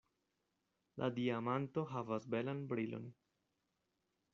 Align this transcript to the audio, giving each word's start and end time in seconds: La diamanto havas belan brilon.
La 1.01 1.11
diamanto 1.19 1.85
havas 1.93 2.29
belan 2.37 2.67
brilon. 2.75 3.09